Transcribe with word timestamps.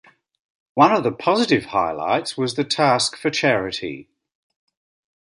One 0.73 0.95
of 0.95 1.03
the 1.03 1.11
positive 1.11 1.65
highlights 1.65 2.35
was 2.35 2.55
the 2.55 2.63
task 2.63 3.15
for 3.15 3.29
charity. 3.29 4.09